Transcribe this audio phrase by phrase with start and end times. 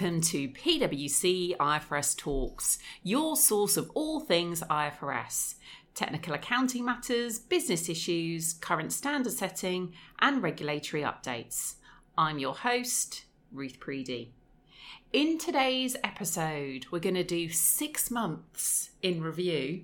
[0.00, 5.56] Welcome to PwC IFRS Talks, your source of all things IFRS
[5.96, 11.74] technical accounting matters, business issues, current standard setting, and regulatory updates.
[12.16, 14.28] I'm your host, Ruth Preedy.
[15.12, 19.82] In today's episode, we're going to do six months in review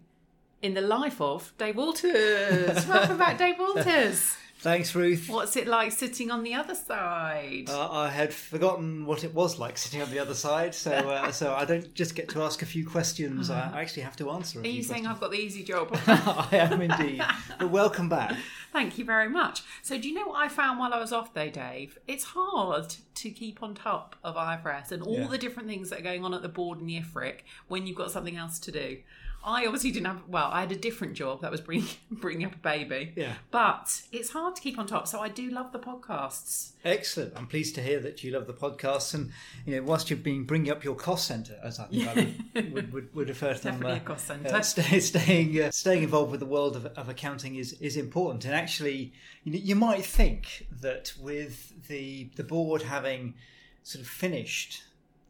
[0.62, 2.86] in the life of Dave Walters.
[2.86, 4.36] Welcome back, Dave Walters.
[4.64, 5.28] Thanks, Ruth.
[5.28, 7.68] What's it like sitting on the other side?
[7.68, 11.30] Uh, I had forgotten what it was like sitting on the other side, so uh,
[11.32, 13.50] so I don't just get to ask a few questions.
[13.50, 14.60] I actually have to answer.
[14.60, 15.06] Are you saying questions.
[15.08, 15.90] I've got the easy job?
[16.06, 17.22] I am indeed.
[17.58, 18.34] But welcome back.
[18.72, 19.62] Thank you very much.
[19.82, 21.98] So, do you know what I found while I was off, though, Dave?
[22.08, 25.26] It's hard to keep on top of IFRS and all Yeah.
[25.28, 27.98] the different things that are going on at the board and the IFRIC when you've
[27.98, 28.96] got something else to do.
[29.44, 32.54] I obviously didn't have, well, I had a different job that was bringing, bringing up
[32.54, 33.12] a baby.
[33.14, 33.34] Yeah.
[33.50, 35.06] But it's hard to keep on top.
[35.06, 36.70] So, I do love the podcasts.
[36.84, 37.34] Excellent.
[37.36, 39.32] I'm pleased to hear that you love the podcasts, and
[39.66, 42.72] you know, whilst you've been bringing up your cost centre, as I think I would,
[42.72, 44.54] would, would, would refer to them, Definitely uh, a cost centre.
[44.54, 48.44] uh, stay, staying uh, staying involved with the world of, of accounting is is important.
[48.44, 49.12] And actually,
[49.44, 53.34] you know, you might think that with the the board having
[53.82, 54.82] sort of finished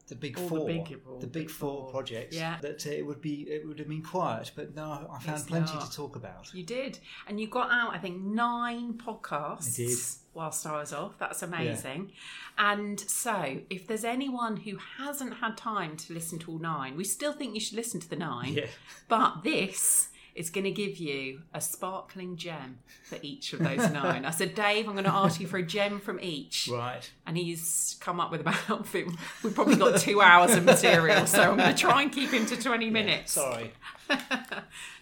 [0.06, 1.90] the big All the four, big- all the the big big four four.
[1.90, 2.58] projects, Yeah.
[2.60, 4.52] that uh, it would be it would have been quiet.
[4.54, 5.90] But no, I found It's plenty not.
[5.90, 6.52] to talk about.
[6.52, 6.98] You did.
[7.26, 9.98] And you got out, I think, nine podcasts I did.
[10.34, 11.18] whilst I was off.
[11.18, 12.12] That's amazing.
[12.58, 17.04] And so, if there's anyone who hasn't had time to listen to all nine, we
[17.04, 18.52] still think you should listen to the nine.
[18.54, 18.66] Yeah.
[19.08, 24.24] But this is going to give you a sparkling gem for each of those nine.
[24.24, 26.68] I said, Dave, I'm going to ask you for a gem from each.
[26.70, 27.08] Right.
[27.26, 31.26] And he's come up with about, we've probably got two hours of material.
[31.26, 33.32] So I'm going to try and keep him to 20 minutes.
[33.32, 33.72] Sorry.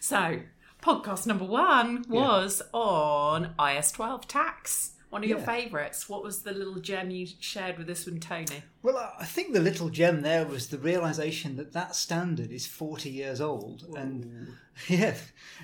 [0.01, 0.41] So,
[0.83, 5.45] podcast number one was on IAS 12 tax, one of your Yeah.
[5.45, 6.09] favourites.
[6.09, 8.63] What was the little gem you shared with us one, Tony?
[8.83, 13.11] Well, I- think the little gem there was the realization that that standard is 40
[13.11, 14.55] years old, and
[14.89, 15.15] yeah,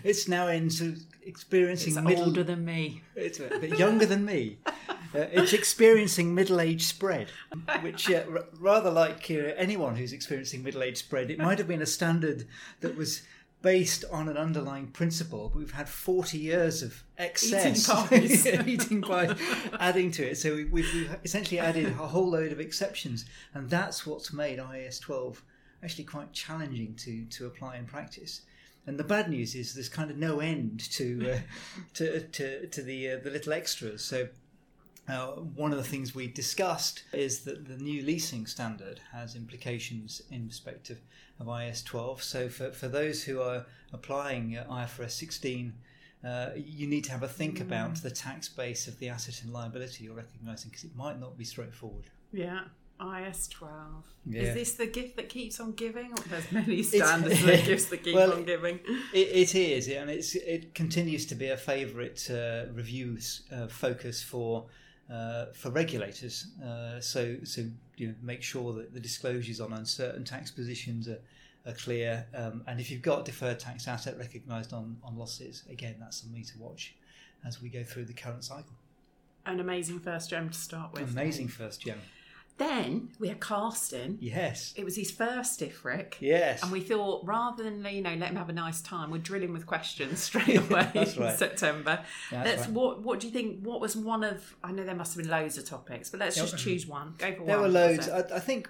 [0.04, 2.24] it's now into experiencing It's middle.
[2.26, 3.00] older than me.
[3.16, 4.58] It's a bit younger than me.
[5.14, 7.28] Uh, it's experiencing middle-age spread,
[7.80, 11.80] which uh, r- rather like uh, anyone who's experiencing middle-age spread, it might have been
[11.80, 12.46] a standard
[12.80, 13.22] that was
[13.60, 18.46] based on an underlying principle, but we've had 40 years of excess Eating pies.
[18.68, 19.36] eating pies,
[19.80, 20.36] adding to it.
[20.36, 23.24] So we, we've, we've essentially added a whole load of exceptions,
[23.54, 25.42] and that's what's made IAS 12
[25.82, 28.42] actually quite challenging to, to apply in practice.
[28.86, 31.38] And the bad news is there's kind of no end to uh,
[31.94, 34.02] to, to to the uh, the little extras.
[34.02, 34.28] So
[35.08, 40.22] uh, one of the things we discussed is that the new leasing standard has implications
[40.30, 40.98] in respect of,
[41.40, 42.22] of IAS 12.
[42.22, 45.72] So for, for those who are applying IFRS 16,
[46.24, 49.52] uh, you need to have a think about the tax base of the asset and
[49.52, 52.06] liability you're recognising because it might not be straightforward.
[52.32, 52.62] Yeah.
[53.00, 53.72] IAS 12.
[54.26, 54.42] Yeah.
[54.42, 56.10] Is this the gift that keeps on giving?
[56.12, 58.80] Or there's many standards that gifts that keep Well, on giving.
[59.12, 64.20] It, it is, and it's it continues to be a favourite uh, reviews uh, focus
[64.20, 64.66] for
[65.08, 66.48] uh, for regulators.
[66.60, 67.62] Uh, so so
[67.98, 71.20] you know, make sure that the disclosures on uncertain tax positions are,
[71.66, 75.96] are clear, um, and if you've got deferred tax asset recognised on on losses, again
[76.00, 76.94] that's something to watch
[77.46, 78.72] as we go through the current cycle.
[79.46, 81.10] An amazing first gem to start with.
[81.10, 82.00] Amazing first gem.
[82.58, 84.18] Then we had Carsten.
[84.20, 84.74] Yes.
[84.76, 86.14] It was his first IFRIC.
[86.20, 86.62] Yes.
[86.62, 89.52] And we thought rather than you know let him have a nice time, we're drilling
[89.52, 91.38] with questions straight away That's in right.
[91.38, 92.04] September.
[92.32, 92.76] Yeah, let's that's right.
[92.76, 93.62] what what do you think?
[93.64, 94.56] What was one of?
[94.62, 97.14] I know there must have been loads of topics, but let's just choose one.
[97.18, 97.72] Go for There one.
[97.72, 98.08] There were loads.
[98.08, 98.68] I, I think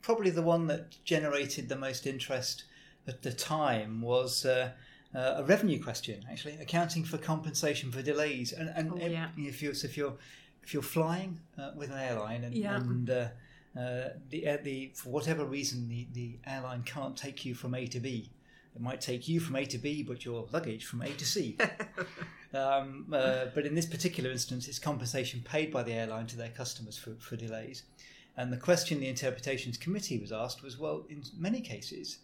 [0.00, 2.64] probably the one that generated the most interest
[3.06, 4.70] at the time was uh,
[5.14, 6.24] uh, a revenue question.
[6.30, 9.28] Actually, accounting for compensation for delays, and, and Oh, if- yeah.
[9.36, 10.14] if you're so if you're
[10.64, 12.76] if you're flying uh, with an airline and, Yeah.
[12.76, 13.28] and uh,
[13.78, 18.00] uh, the the for whatever reason the, the airline can't take you from A to
[18.00, 18.30] B.
[18.74, 21.56] It might take you from A to B, but your luggage from A to C.
[22.54, 26.50] Um, uh, but in this particular instance, it's compensation paid by the airline to their
[26.50, 27.82] customers for, for delays.
[28.36, 32.18] And the question the interpretations committee was asked was well, in many cases,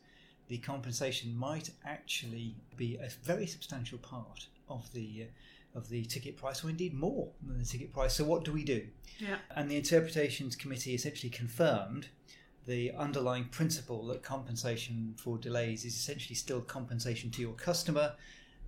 [0.46, 5.30] the compensation might actually be a very substantial part of the uh,
[5.74, 8.14] of the ticket price, or indeed more than the ticket price.
[8.14, 8.86] So what do we do?
[9.18, 9.36] Yeah.
[9.54, 12.08] And the interpretations committee essentially confirmed
[12.66, 18.14] the underlying principle that compensation for delays is essentially still compensation to your customer,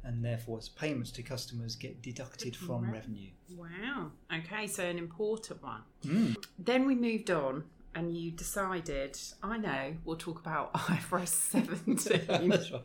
[0.04, 2.94] and therefore its payments to customers get deducted from Right.
[2.94, 3.30] revenue.
[3.56, 4.10] Wow.
[4.34, 5.82] Okay, so an important one.
[6.04, 6.36] Mm.
[6.58, 7.64] Then we moved on,
[7.94, 9.18] and you decided.
[9.42, 12.26] I know we'll talk about IFRS 17.
[12.48, 12.82] That's right.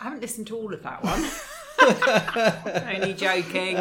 [0.00, 1.22] I haven't listened to all of that one.
[2.94, 3.76] Only joking.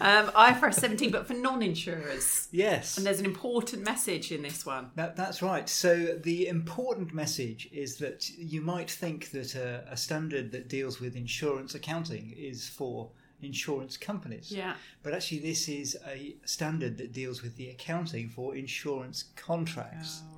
[0.00, 2.48] Um, IFRS 17, but for non-insurers.
[2.52, 2.96] yes.
[2.96, 4.90] And there's an important message in this one.
[4.96, 5.68] That, that's right.
[5.68, 11.00] So the important message is that you might think that a, a standard that deals
[11.00, 13.10] with insurance accounting is for
[13.42, 14.52] insurance companies.
[14.52, 14.74] Yeah.
[15.02, 20.22] But actually, this is a standard that deals with the accounting for insurance contracts.
[20.22, 20.36] Oh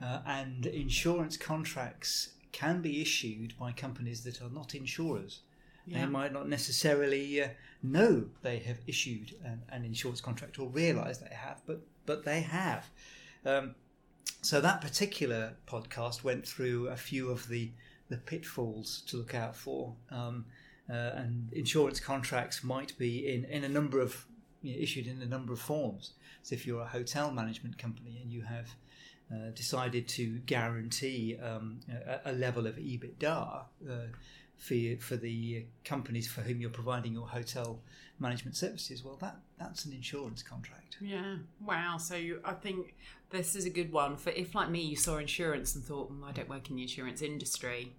[0.00, 0.06] no.
[0.06, 5.40] Uh, and insurance contracts can be issued by companies that are not insurers.
[5.86, 6.00] Yeah.
[6.00, 7.48] They might not necessarily uh,
[7.82, 12.40] know they have issued an, an insurance contract or realise they have, but but they
[12.40, 12.90] have.
[13.44, 13.74] Um,
[14.42, 17.70] so that particular podcast went through a few of the
[18.08, 20.44] the pitfalls to look out for, um,
[20.88, 24.26] uh, and insurance contracts might be in in a number of
[24.62, 26.12] you know, issued in a number of forms.
[26.42, 28.68] So if you're a hotel management company and you have
[29.32, 33.92] uh, decided to guarantee um, a, a level of EBITDA uh,
[34.56, 37.78] for you, for the companies for whom you're providing your hotel
[38.18, 40.96] management services, well, that that's an insurance contract.
[41.00, 41.36] Yeah.
[41.64, 41.98] Wow.
[41.98, 42.94] So you, I think
[43.30, 46.26] this is a good one for if, like me, you saw insurance and thought, mm,
[46.26, 47.92] I don't work in the insurance industry.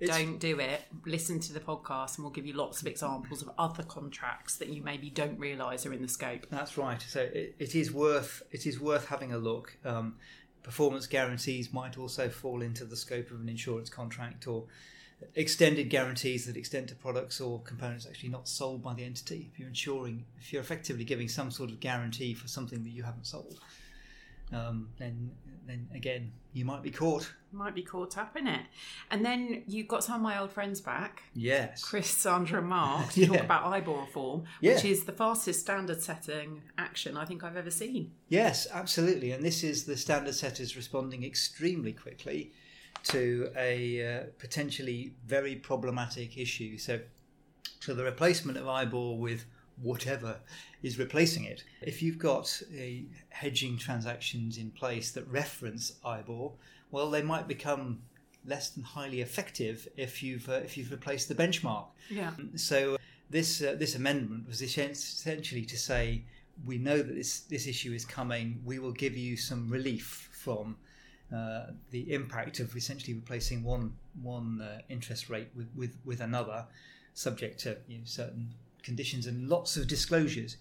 [0.00, 0.80] It's- don't do it.
[1.04, 4.70] Listen to the podcast, and we'll give you lots of examples of other contracts that
[4.70, 6.46] you maybe don't realise are in the scope.
[6.48, 7.02] That's right.
[7.02, 9.76] So it, it is worth it is worth having a look.
[9.84, 10.16] Um,
[10.62, 14.64] performance guarantees might also fall into the scope of an insurance contract, or
[15.34, 19.50] extended guarantees that extend to products or components actually not sold by the entity.
[19.52, 23.02] If you're insuring, if you're effectively giving some sort of guarantee for something that you
[23.02, 23.58] haven't sold,
[24.52, 25.30] um, then
[25.66, 27.32] then again you might be caught.
[27.52, 28.62] Might be caught up in it.
[29.10, 31.22] And then you've got some of my old friends back.
[31.32, 31.84] Yes.
[31.84, 33.26] Chris, Sandra, and Mark to Yeah.
[33.28, 34.74] talk about IBOR reform, Yeah.
[34.74, 38.10] which is the fastest standard setting action I think I've ever seen.
[38.28, 39.30] Yes, absolutely.
[39.30, 42.52] And this is the standard setters responding extremely quickly
[43.04, 46.78] to a uh, potentially very problematic issue.
[46.78, 47.00] So,
[47.80, 49.44] so the replacement of IBOR with
[49.82, 50.36] whatever
[50.82, 51.64] is replacing it.
[51.80, 56.52] If you've got a hedging transactions in place that reference IBOR,
[56.90, 58.00] well, they might become
[58.46, 61.86] less than highly effective if you've uh, if you've replaced the benchmark.
[62.10, 62.32] Yeah.
[62.56, 62.96] So
[63.28, 66.24] this uh, this amendment was essentially to say
[66.64, 68.60] we know that this this issue is coming.
[68.64, 70.76] We will give you some relief from
[71.34, 73.92] uh, the impact of essentially replacing one
[74.22, 76.66] one uh, interest rate with, with, with another,
[77.14, 80.56] subject to you know, certain conditions and lots of disclosures.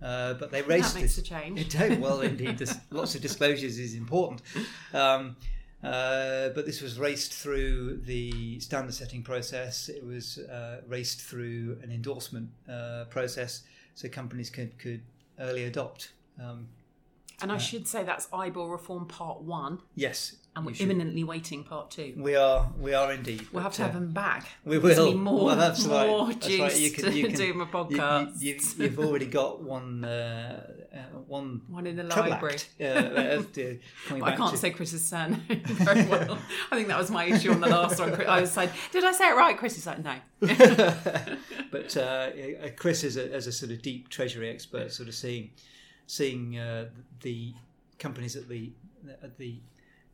[0.00, 1.18] Uh, but they raised that makes this.
[1.18, 1.60] a change.
[1.60, 2.00] It don't.
[2.00, 4.42] Well, indeed, there's lots of disclosures is important.
[4.94, 5.36] Um,
[5.82, 9.88] uh, but this was raced through the standard setting process.
[9.88, 13.62] It was uh, raced through an endorsement uh, process,
[13.94, 15.02] so companies could could
[15.38, 16.12] early adopt.
[16.42, 16.68] Um,
[17.40, 21.62] And I should say that's IBOR reform part one, yes, and you we're imminently waiting
[21.62, 22.14] part two.
[22.16, 22.68] We are.
[22.80, 23.46] We are indeed.
[23.52, 24.48] We'll have to have uh, them back.
[24.64, 25.14] We will.
[25.14, 26.08] more, well, that's right.
[26.08, 26.76] more That's juice right.
[26.76, 28.42] You can, you to can, do my you- podcast.
[28.42, 30.04] You, you, you've already got one.
[30.04, 31.62] Uh, uh, one.
[31.68, 32.56] One in the library.
[32.80, 36.38] uh, uh, to- coming I can't to- say Chris's surname very well.
[36.72, 38.20] I think that was my issue on the last one.
[38.26, 39.56] I was like, did I say it right?
[39.56, 40.16] Chris is like, no.
[41.70, 45.14] but uh, uh, Chris, as a, as a sort of deep treasury expert, sort of
[45.14, 45.50] seeing
[46.08, 46.86] seeing uh,
[47.20, 47.54] the
[47.98, 48.72] companies at the
[49.22, 49.60] at the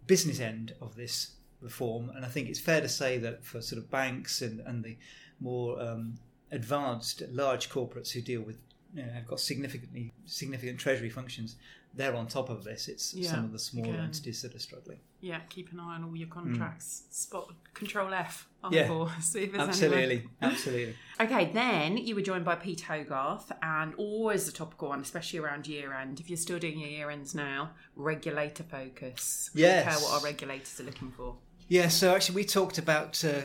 [0.06, 1.32] business end of this
[1.62, 4.84] reform, and I think it's fair to say that for sort of banks and and
[4.84, 4.96] the
[5.40, 6.18] more um,
[6.50, 8.58] advanced large corporates who deal with
[8.94, 11.56] you know, have got significantly significant treasury functions,
[11.96, 12.88] they're on top of this.
[12.88, 14.04] It's Yeah, some of the smaller again.
[14.04, 14.98] entities that are struggling.
[15.20, 17.04] Yeah, keep an eye on all your contracts.
[17.10, 18.48] Spot Control F.
[18.62, 18.88] on Yeah.
[18.88, 19.54] IBOR, See if.
[19.54, 20.96] Absolutely, absolutely.
[21.20, 25.66] Okay, then you were joined by Pete Hogarth, and always a topical one, especially around
[25.68, 26.18] year end.
[26.18, 29.48] If you're still doing your year ends now, regulator focus.
[29.54, 29.84] Yes.
[29.84, 31.36] care what our regulators are looking for.
[31.68, 33.42] Yeah, so actually, we talked about uh,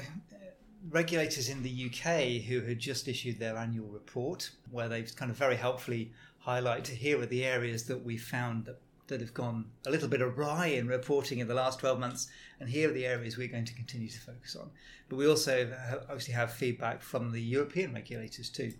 [0.89, 5.37] regulators in the UK who had just issued their annual report, where they've kind of
[5.37, 6.11] very helpfully
[6.45, 10.21] highlighted here are the areas that we found that, that have gone a little bit
[10.21, 12.27] awry in reporting in the last 12 months,
[12.59, 14.69] and here are the areas we're going to continue to focus on.
[15.09, 15.71] But we also
[16.03, 18.71] obviously have feedback from the European regulators too.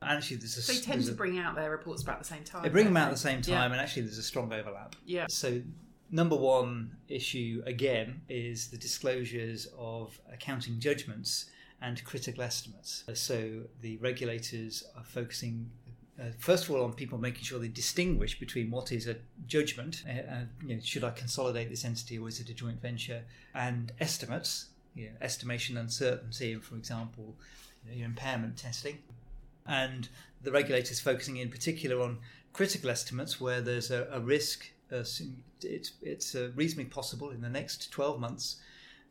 [0.00, 2.42] And actually, there's a, They tend to a- bring out their reports about the same
[2.44, 2.62] time.
[2.62, 3.56] they bring them out at the same Yeah.
[3.58, 4.96] time, and actually, there's a strong overlap.
[5.04, 5.26] Yeah.
[5.28, 5.62] So,
[6.10, 11.50] number one issue again is the disclosures of accounting judgments
[11.80, 13.04] and critical estimates.
[13.14, 15.70] So, the regulators are focusing.
[16.22, 20.04] Uh, first of all, on people making sure they distinguish between what is a judgment,
[20.06, 23.22] uh, uh, you know, should I consolidate this entity or is it a joint venture,
[23.54, 27.34] and estimates, you know, estimation uncertainty, and for example,
[27.84, 28.98] you know, your impairment testing
[29.66, 30.08] and
[30.42, 32.18] the regulators focusing in particular on
[32.52, 34.70] critical estimates where there's a, a risk.
[34.92, 35.04] Uh,
[35.62, 38.56] it's it's uh, reasonably possible in the next 12 months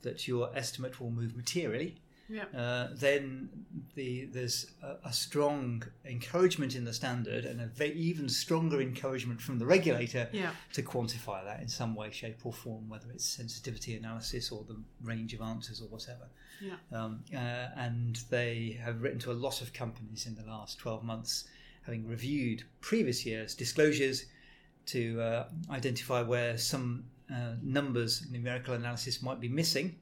[0.03, 1.95] that your estimate will move materially,
[2.31, 2.45] Yeah.
[2.57, 3.49] uh, then
[3.95, 9.41] the, there's a, a strong encouragement in the standard and a ve- even stronger encouragement
[9.41, 10.51] from the regulator Yeah.
[10.73, 14.81] to quantify that in some way, shape, or form, whether it's sensitivity analysis or the
[15.03, 16.29] range of answers or whatever.
[16.61, 16.75] Yeah.
[16.97, 17.37] Um, uh,
[17.75, 21.45] and they have written to a lot of companies in the last 12 months,
[21.83, 24.25] having reviewed previous years' disclosures
[24.87, 29.95] to uh, identify where some uh, numbers, numerical analysis might be missing.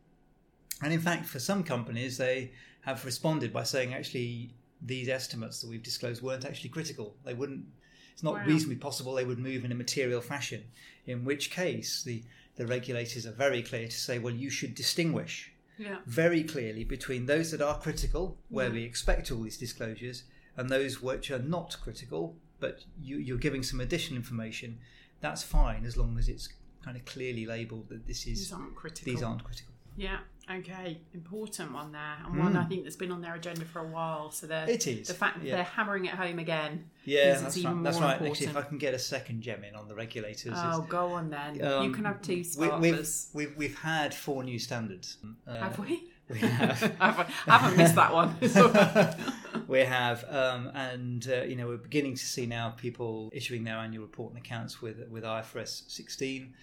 [0.82, 5.70] And in fact, for some companies, they have responded by saying actually these estimates that
[5.70, 7.16] we've disclosed weren't actually critical.
[7.26, 7.66] They wouldn't.
[8.14, 8.46] It's not Wow.
[8.46, 10.64] reasonably possible they would move in a material fashion.
[11.06, 12.24] In which case, the
[12.56, 16.00] the regulators are very clear to say, well, you should distinguish Yeah.
[16.06, 18.74] very clearly between those that are critical, where Yeah.
[18.74, 20.24] we expect all these disclosures,
[20.58, 24.78] and those which are not critical, but you, you're giving some additional information.
[25.22, 26.50] That's fine as long as it's
[26.84, 29.14] kind of clearly labelled that this is These aren't critical.
[29.14, 29.69] these aren't critical.
[30.00, 30.20] Yeah.
[30.52, 30.98] Okay.
[31.14, 32.64] Important one there, and one Mm.
[32.64, 34.32] I think that's been on their agenda for a while.
[34.32, 35.56] So they're It is the fact that yeah.
[35.58, 36.90] they're hammering it home again.
[37.06, 37.84] Yeah, that's right.
[37.84, 38.22] That's more right.
[38.22, 38.58] Actually, if.
[38.58, 41.56] I can get a second gem in on the regulators, Oh, go on then.
[41.56, 43.30] you Um, can have two we, sparklers.
[43.34, 45.18] we've, we've we've had four new standards.
[45.46, 46.12] Uh, Have we?
[46.30, 46.80] We have.
[47.00, 48.36] Haven't I haven't missed that one.
[49.68, 53.78] we have, um, and uh, you know, we're beginning to see now people issuing their
[53.78, 56.54] annual report and accounts with with IFRS 16.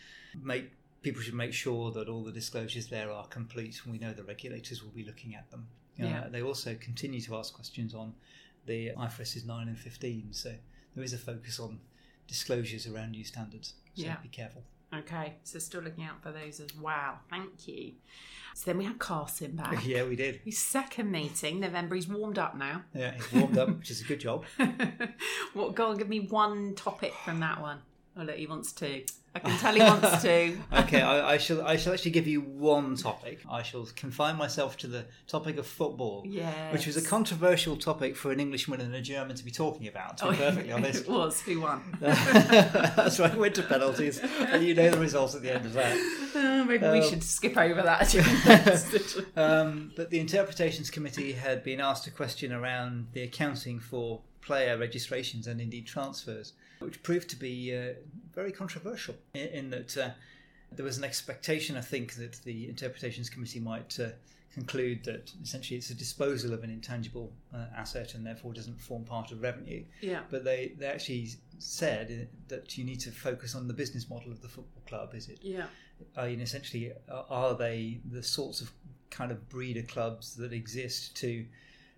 [0.41, 0.71] Make
[1.07, 4.25] people should make sure that all the disclosures there are complete, and we know the
[4.25, 5.69] regulators will be looking at them.
[6.01, 6.29] Uh, Yeah.
[6.29, 8.13] They also continue to ask questions on
[8.65, 10.53] the IFRS 9 and 15, so
[10.97, 11.79] there is a focus on
[12.27, 13.75] disclosures around new standards.
[13.95, 14.17] So Yeah.
[14.17, 14.65] be careful.
[14.93, 17.21] okay, so still looking out for those as well.
[17.31, 17.95] Thank you.
[18.57, 19.87] So then we had Carsten back.
[19.87, 20.41] yeah, we did.
[20.45, 21.95] His second meeting, November.
[21.95, 22.83] He's warmed up now.
[22.95, 24.45] Yeah, he's warmed up, which is a good job.
[25.55, 25.77] what?
[25.77, 27.79] Go on, give me one topic from that one.
[28.17, 29.05] Oh look, he wants to.
[29.37, 30.57] I can tell he wants to.
[30.81, 31.61] okay, I, I shall.
[31.67, 33.41] I shall actually give you one topic.
[33.51, 36.73] I shall confine myself to the topic of football, Yes.
[36.73, 40.17] which was a controversial topic for an Englishman and a German to be talking about.
[40.19, 41.41] To be perfectly honest, it was.
[41.43, 41.99] Who won?
[42.01, 43.37] that's right.
[43.37, 45.97] Went to penalties, and you know the result at the end of that.
[46.35, 48.15] Uh, maybe we Um, should skip over that.
[49.37, 54.77] Um, but the interpretations committee had been asked a question around the accounting for player
[54.79, 57.95] registrations and indeed transfers, which proved to be uh,
[58.37, 60.11] very controversial in, in that uh,
[60.73, 64.11] there was an expectation, I think, that the interpretations committee might uh,
[64.55, 69.05] conclude that essentially it's a disposal of an intangible uh, asset and therefore doesn't form
[69.05, 69.83] part of revenue.
[70.01, 70.21] yeah.
[70.31, 74.41] But they, they actually said that you need to focus on the business model of
[74.43, 75.15] the football club.
[75.15, 75.67] Is it Yeah.
[76.17, 78.71] I mean, essentially, are- are they the sorts of
[79.11, 81.47] kind of breeder clubs that exist to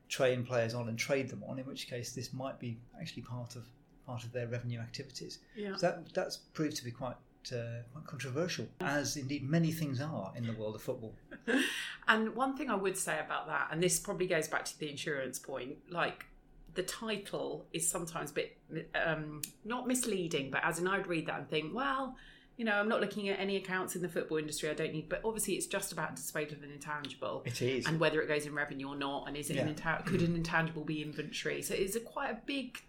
[0.09, 1.59] train players on and trade them on?
[1.59, 3.65] In which case, this might be actually part of
[4.09, 5.39] part of their revenue activities.
[5.55, 5.77] Yeah.
[5.77, 7.17] So that that's proved to be quite
[7.53, 11.15] uh, quite controversial, as indeed many things are in the world of football.
[12.11, 14.89] And one thing I would say about that, and this probably goes back to the
[14.91, 16.25] insurance point, like
[16.75, 18.57] the title is sometimes a bit
[18.95, 22.17] um, not misleading, but as in I'd read that and think, well,
[22.57, 24.71] you know, I'm not looking at any accounts in the football industry.
[24.71, 27.43] I don't need, but obviously it's just about disposal of an intangible.
[27.45, 27.87] It is.
[27.87, 29.75] And whether it goes in revenue or not, and is it an Yeah.
[29.75, 31.61] inta- could an intangible be inventory?
[31.61, 32.83] So it's a quite a big,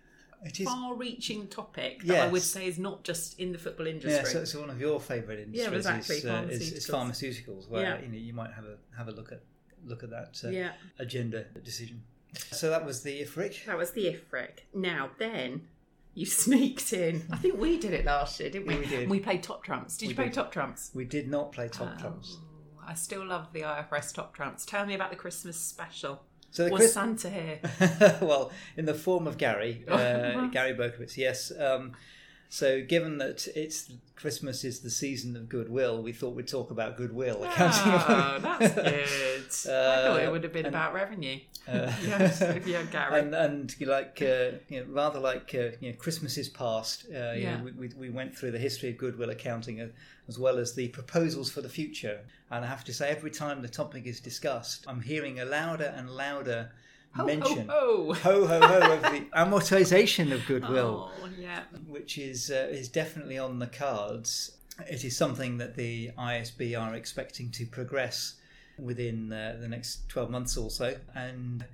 [0.44, 0.68] It is.
[0.68, 4.32] A far-reaching topic that I would say is not just in the football Yeah, industry.
[4.32, 7.70] so, so one of your favourite industries exactly, is, uh, is, is pharmaceuticals.
[7.70, 8.02] where Yeah.
[8.02, 9.42] you know you might have a have a look at
[9.86, 10.72] look at that uh, yeah.
[10.98, 12.04] agenda decision.
[12.52, 13.66] So that was the IFRIC.
[13.66, 14.60] That was the IFRIC.
[14.74, 15.68] Now then,
[16.14, 17.26] you sneaked in.
[17.32, 18.78] I think we did it last year, didn't we?
[18.78, 19.10] We did.
[19.10, 19.98] We played Top Trumps.
[19.98, 20.34] Did We you play did.
[20.36, 20.92] Top Trumps?
[20.94, 22.38] We did not play top trumps.
[22.40, 24.66] Oh, I still love the IFRS Top Trumps.
[24.66, 26.22] Tell me about the Christmas special.
[26.52, 27.60] So the Was Chris- Santa here?
[28.22, 31.52] well, in the form of Gary, uh, Gary Berkowitz, yes.
[31.58, 31.94] Um,
[32.50, 36.98] so, given that it's Christmas is the season of goodwill, we thought we'd talk about
[36.98, 37.84] goodwill accounting.
[37.94, 38.76] Oh, that's
[39.66, 39.72] good.
[39.72, 41.40] I thought it would have been and- about revenue.
[41.68, 43.20] Uh, Yes, if you had Gary.
[43.22, 47.06] and and like uh, you know, rather like uh, you know Christmas is past.
[47.14, 47.58] Uh, you Yeah.
[47.58, 49.88] know, we, we, we went through the history of goodwill accounting uh,
[50.28, 52.22] as well as the proposals for the future.
[52.50, 55.94] And I have to say, every time the topic is discussed, I'm hearing a louder
[55.96, 56.72] and louder
[57.16, 57.68] Ho, mention.
[57.68, 58.46] ho, ho.
[58.46, 61.64] ho ho ho of the amortization of goodwill, Oh, yeah.
[61.88, 64.52] which is uh, is definitely on the cards.
[64.90, 68.36] It is something that the IASB are expecting to progress
[68.78, 71.66] within uh, the next twelve months or so, and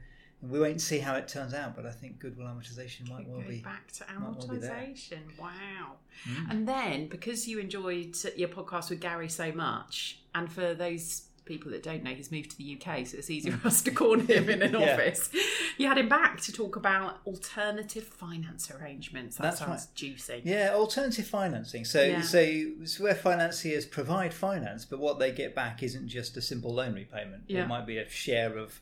[0.42, 1.75] we won't see how it turns out.
[1.75, 3.60] But I think goodwill amortization might well be.
[3.60, 5.20] back to might well amortization.
[5.39, 5.98] Wow.
[6.30, 6.50] Mm.
[6.51, 11.71] And then, because you enjoyed your podcast with Gary so much, and for those people
[11.71, 14.23] that don't know, he's moved to the UK, so it's easier for us to corner
[14.23, 14.93] him in an Yeah.
[14.93, 15.29] office.
[15.77, 19.37] You had him back to talk about alternative finance arrangements.
[19.37, 19.95] That That's sounds right.
[19.95, 20.41] juicy.
[20.43, 21.85] Yeah, alternative financing.
[21.85, 22.21] So, Yeah.
[22.21, 26.73] so it's where financiers provide finance, but what they get back isn't just a simple
[26.73, 27.43] loan repayment.
[27.47, 27.63] Yeah.
[27.63, 28.81] It might be a share of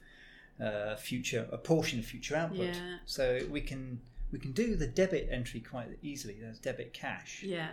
[0.61, 2.79] uh, future a portion of future output.
[3.05, 3.99] So we can
[4.31, 6.37] we can do the debit entry quite easily.
[6.39, 7.43] There's debit cash.
[7.43, 7.69] Yeah.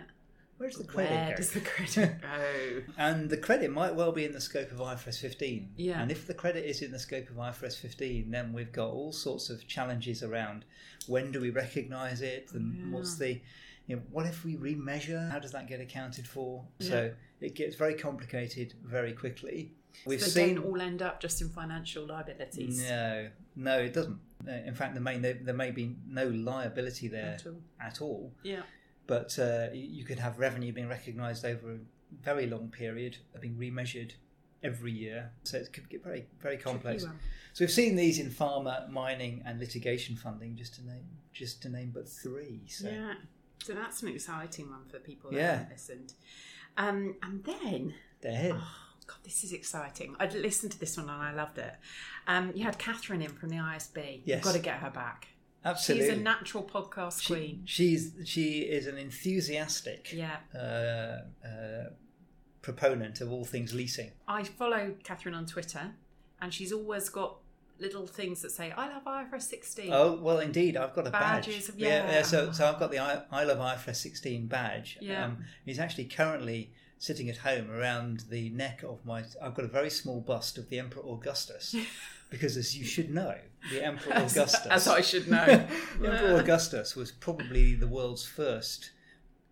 [0.61, 1.35] Where's the credit Where go?
[1.37, 2.81] does the credit go?
[2.95, 5.71] And the credit might well be in the scope of IFRS 15.
[5.75, 5.99] Yeah.
[5.99, 9.11] And if the credit is in the scope of IFRS 15, then we've got all
[9.11, 10.65] sorts of challenges around
[11.07, 12.51] when do we recognise it?
[12.53, 13.41] And what's the,
[13.87, 15.31] you know, what if we remeasure?
[15.31, 16.63] How does that get accounted for?
[16.79, 19.73] So it gets very complicated very quickly.
[20.05, 20.55] We've so seen.
[20.57, 22.87] don't all end up just in financial liabilities.
[22.87, 24.19] No, no, it doesn't.
[24.47, 27.61] In fact, there may there, there may be no liability there At all.
[27.81, 28.33] at all.
[28.43, 28.61] Yeah.
[29.11, 31.77] But uh, you could have revenue being recognised over a
[32.23, 34.13] very long period, being remeasured
[34.63, 35.33] every year.
[35.43, 37.03] So it could get very very complex.
[37.03, 37.09] So
[37.59, 41.03] we've seen these in pharma, mining, and litigation funding, just to name
[41.33, 42.61] just to name but three.
[42.69, 43.15] So Yeah.
[43.61, 45.51] So that's an exciting one for people that Yeah.
[45.57, 46.13] haven't listened.
[46.77, 48.77] Um, and then, they're oh
[49.07, 50.15] God, this is exciting.
[50.21, 51.73] I listened to this one and I loved it.
[52.27, 54.21] Um, you had Catherine in from the IASB.
[54.23, 54.37] Yes.
[54.37, 55.27] You've got to get her back.
[55.63, 56.09] Absolutely.
[56.09, 57.61] She's a natural podcast She- queen.
[57.65, 60.37] she's she is an enthusiastic Yeah.
[60.55, 61.89] uh, uh,
[62.61, 64.11] proponent of all things leasing.
[64.27, 65.91] I follow Catherine on Twitter
[66.41, 67.37] and she's always got
[67.79, 69.91] little things that say, I love IFRS 16.
[69.91, 71.69] Oh well, indeed, I've got a Badges badge.
[71.69, 72.21] of- yeah.
[72.21, 74.97] so so I've got the I, I love IFRS 16 badge.
[75.01, 75.25] Yeah.
[75.25, 79.23] Um, he's actually currently sitting at home around the neck of my.
[79.41, 81.75] I've got a very small bust of the Emperor Augustus,
[82.29, 83.35] because as you should know,
[83.71, 84.67] the Emperor As- Augustus.
[84.67, 85.45] as I should know.
[85.99, 88.91] the Emperor Augustus was probably the world's first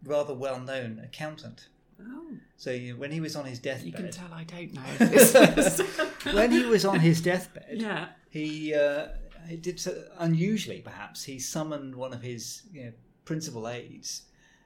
[0.03, 1.69] rather well-known accountant.
[1.99, 4.71] Oh, So you know, when he was on his deathbed, you can tell I don't
[4.73, 4.97] know.
[5.07, 5.81] this.
[6.31, 8.09] when he was on his deathbed, yeah.
[8.29, 9.07] he uh,
[9.47, 12.91] he did so unusually perhaps he summoned one of his you know,
[13.25, 14.21] principal aides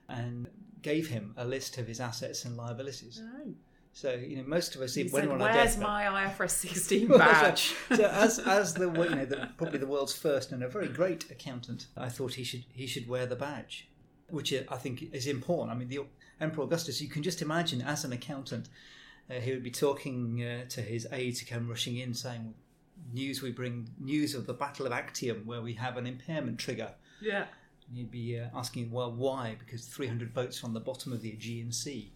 [0.10, 0.48] and
[0.84, 3.54] gave him a list of his assets and liabilities Oh.
[3.92, 6.52] so you know most of us He when said, we're on our Where's my IFRS
[6.52, 7.34] 16 Well, that's
[7.90, 7.98] right.
[7.98, 8.00] badge?
[8.00, 11.30] so as as the you know the, probably the world's first and a very great
[11.32, 13.88] accountant I thought he should he should wear the badge
[14.30, 16.02] which I think is important I mean the
[16.42, 18.70] Emperor Augustus you can just imagine as an accountant
[19.30, 22.54] uh, he would be talking uh, to his aide to come rushing in saying
[23.14, 26.92] news we bring news of the battle of Actium where we have an impairment trigger
[27.22, 27.46] yeah.
[27.94, 31.30] And he'd be uh, asking well why because 300 boats on the bottom of the
[31.32, 32.12] Aegean Sea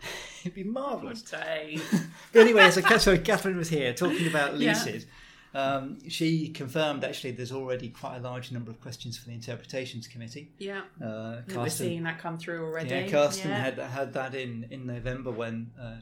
[0.42, 1.22] it'd be marvellous
[2.32, 4.72] but anyway, so, so Catherine was here talking about Yeah.
[4.72, 5.06] leases.
[5.52, 10.06] Um, she confirmed actually there's already quite a large number of questions for the interpretations
[10.06, 10.52] committee.
[10.58, 10.82] Yeah.
[11.04, 12.90] Uh, We're seeing that come through already.
[12.90, 13.58] yeah, Carsten Yeah.
[13.64, 15.96] had had that in in November when uh,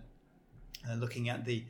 [0.88, 1.64] uh, looking at the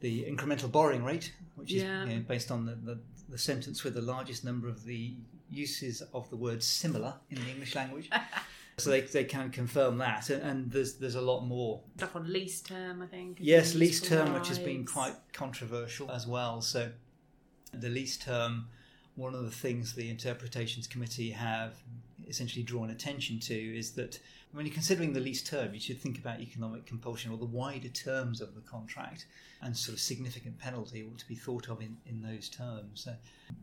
[0.00, 2.04] the incremental borrowing rate, which is Yeah.
[2.04, 5.14] you know, based on the, the the sentence with the largest number of the
[5.52, 8.10] uses of the word similar in the English language.
[8.78, 12.32] so they, they can confirm that, and, and there's there's a lot more Stuff on
[12.32, 13.38] lease term, I think.
[13.40, 16.60] Yes, lease term, which has been quite controversial as well.
[16.60, 16.90] So,
[17.72, 18.68] the lease term,
[19.14, 21.74] one of the things the interpretations committee have
[22.28, 24.18] essentially drawn attention to is that
[24.52, 27.88] when you're considering the lease term, you should think about economic compulsion or the wider
[27.88, 29.26] terms of the contract,
[29.62, 33.02] and sort of significant penalty ought to be thought of in, in those terms.
[33.04, 33.14] So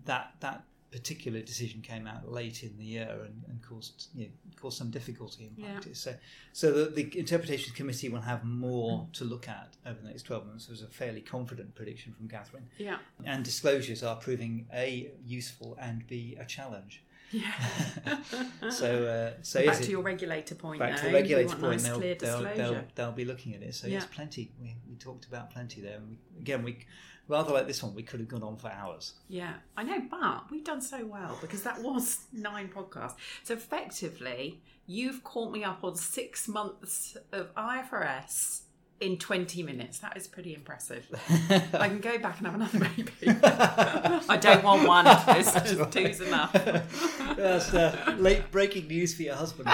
[0.05, 4.31] that that particular decision came out late in the year and, and caused you know,
[4.59, 5.73] caused some difficulty in Yeah.
[5.73, 5.99] practice.
[5.99, 6.15] So
[6.53, 9.13] so the, the interpretation committee will have more mm.
[9.13, 10.67] to look at over the next 12 months.
[10.67, 12.67] It was a fairly confident prediction from Catherine.
[12.77, 12.97] Yeah.
[13.23, 17.03] And disclosures are proving A, useful, and B, a challenge.
[17.31, 17.51] Yeah.
[18.71, 20.79] So, uh, so back to it, your regulator point.
[20.79, 20.97] back now.
[20.97, 23.73] to the regulator point, nice, they'll, they'll, they'll, they'll be looking at it.
[23.73, 24.15] So, yes, Yeah.
[24.15, 24.51] plenty.
[24.61, 25.97] We, we talked about plenty there.
[25.97, 26.85] And we, again, we
[27.27, 29.13] rather like this one, we could have gone on for hours.
[29.27, 33.15] Yeah, I know, but we've done so well because that was nine podcasts.
[33.43, 38.61] So effectively, you've caught me up on six months of IFRS
[38.99, 39.99] in 20 minutes.
[39.99, 41.05] That is pretty impressive.
[41.73, 43.39] I can go back and have another baby.
[43.43, 45.07] I don't want one.
[45.39, 46.53] It's just two's enough.
[46.53, 49.69] That's uh, late breaking news for your husband.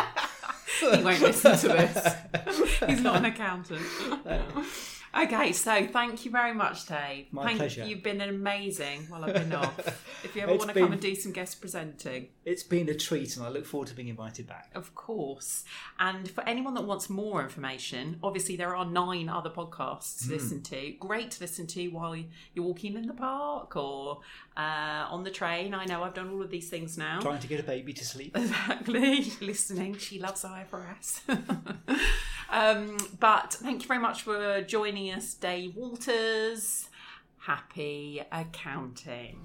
[0.79, 2.15] He won't listen to this.
[2.87, 3.81] He's not an accountant.
[5.17, 7.27] Okay, so thank you very much, Dave.
[7.31, 7.85] My thank pleasure.
[7.85, 10.01] You've been amazing while I've been off.
[10.25, 12.89] If you ever It's want to been- come and do some guest presenting, It's been
[12.89, 14.71] a treat, and I look forward to being invited back.
[14.73, 15.63] Of course.
[15.99, 20.63] And for anyone that wants more information, obviously there are nine other podcasts to listen
[20.63, 20.93] to.
[20.99, 24.21] Great to listen to while you're walking in the park or
[24.57, 25.75] uh, on the train.
[25.75, 27.19] I know I've done all of these things now.
[27.21, 28.35] Trying to get a baby to sleep.
[28.55, 29.31] Exactly.
[29.41, 29.95] Listening.
[29.97, 31.19] She loves IFRS.
[32.49, 36.89] um, but thank you very much for joining us, Dave Walters.
[37.39, 39.37] Happy accounting.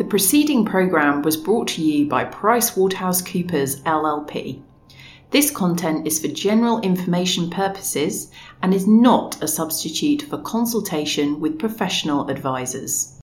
[0.00, 4.62] The preceding programme was brought to you by PricewaterhouseCoopers LLP.
[5.30, 11.58] This content is for general information purposes and is not a substitute for consultation with
[11.58, 13.16] professional advisors.